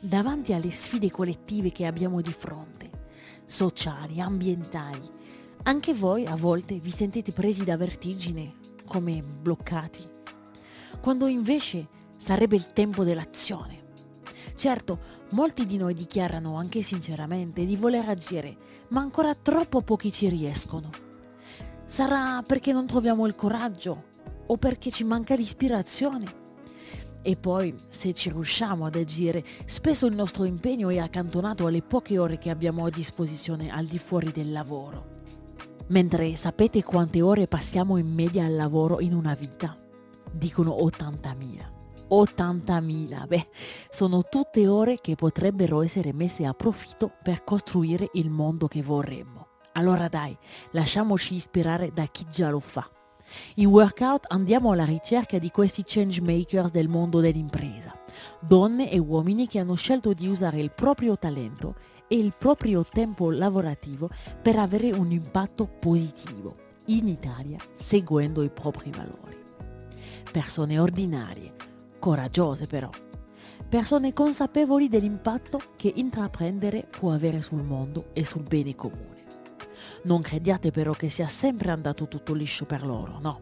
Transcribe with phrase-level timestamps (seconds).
[0.00, 2.90] davanti alle sfide collettive che abbiamo di fronte,
[3.46, 5.10] sociali, ambientali,
[5.62, 8.54] anche voi a volte vi sentite presi da vertigine,
[8.84, 10.02] come bloccati,
[11.00, 13.84] quando invece sarebbe il tempo dell'azione.
[14.54, 14.98] Certo,
[15.32, 18.56] molti di noi dichiarano anche sinceramente di voler agire,
[18.88, 20.90] ma ancora troppo pochi ci riescono.
[21.84, 24.14] Sarà perché non troviamo il coraggio
[24.46, 26.45] o perché ci manca l'ispirazione?
[27.28, 32.20] E poi, se ci riusciamo ad agire, spesso il nostro impegno è accantonato alle poche
[32.20, 35.06] ore che abbiamo a disposizione al di fuori del lavoro.
[35.88, 39.76] Mentre sapete quante ore passiamo in media al lavoro in una vita?
[40.30, 41.74] Dicono 80.000.
[42.10, 43.48] 80.000, beh,
[43.88, 49.48] sono tutte ore che potrebbero essere messe a profitto per costruire il mondo che vorremmo.
[49.72, 50.38] Allora dai,
[50.70, 52.88] lasciamoci ispirare da chi già lo fa.
[53.56, 57.92] In workout andiamo alla ricerca di questi change makers del mondo dell'impresa,
[58.40, 61.74] donne e uomini che hanno scelto di usare il proprio talento
[62.08, 64.08] e il proprio tempo lavorativo
[64.40, 69.36] per avere un impatto positivo in Italia seguendo i propri valori.
[70.30, 71.54] Persone ordinarie,
[71.98, 72.90] coraggiose però,
[73.68, 79.15] persone consapevoli dell'impatto che intraprendere può avere sul mondo e sul bene comune.
[80.02, 83.40] Non crediate però che sia sempre andato tutto liscio per loro, no.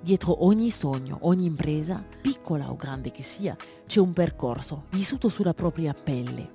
[0.00, 5.54] Dietro ogni sogno, ogni impresa, piccola o grande che sia, c'è un percorso vissuto sulla
[5.54, 6.54] propria pelle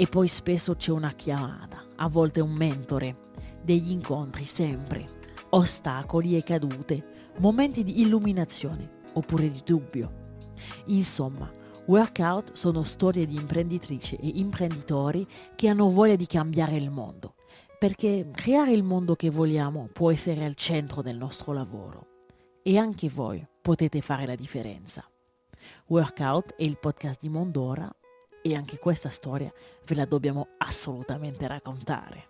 [0.00, 3.28] e poi spesso c'è una chiamata, a volte un mentore,
[3.62, 5.04] degli incontri sempre,
[5.50, 10.38] ostacoli e cadute, momenti di illuminazione oppure di dubbio.
[10.86, 11.52] Insomma,
[11.84, 17.34] workout sono storie di imprenditrici e imprenditori che hanno voglia di cambiare il mondo,
[17.80, 22.26] perché creare il mondo che vogliamo può essere al centro del nostro lavoro
[22.62, 25.02] e anche voi potete fare la differenza.
[25.86, 27.90] Workout è il podcast di Mondora
[28.42, 29.50] e anche questa storia
[29.86, 32.29] ve la dobbiamo assolutamente raccontare.